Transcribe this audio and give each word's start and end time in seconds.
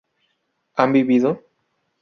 ¿han 0.73 0.93
vivido? 0.93 1.43